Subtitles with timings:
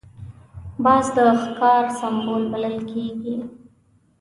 [0.83, 3.35] باز د ښکار سمبول بلل کېږي